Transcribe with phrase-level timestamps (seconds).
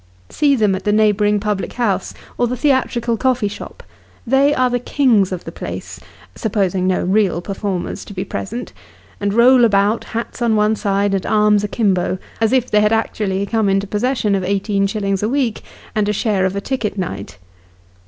[0.29, 3.83] See them at the neighbouring public house or the theatrical coffee shop!
[4.25, 5.99] They are the kings of the place,
[6.33, 8.73] supposing no real performers to be present;
[9.19, 13.45] and roll about, hats on one side, and arms akimbo, as if they had actually
[13.45, 15.61] come into possession of eighteen shillings a week,
[15.93, 17.37] and a share of a ticket night.